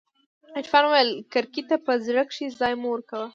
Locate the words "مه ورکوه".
2.81-3.27